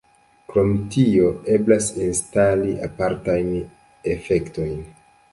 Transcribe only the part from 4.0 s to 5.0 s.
efektojn.